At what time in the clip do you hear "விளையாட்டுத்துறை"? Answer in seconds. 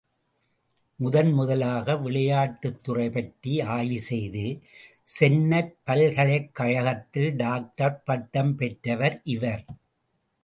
1.93-3.11